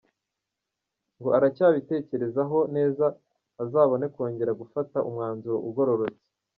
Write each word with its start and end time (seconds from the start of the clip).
Ngo 1.17 1.29
aracyabitekerezaho 1.37 2.59
neza 2.75 3.05
azabone 3.63 4.05
kongera 4.13 4.51
gufata 4.61 4.97
umwanzuro 5.09 5.57
ugororotse. 5.67 6.25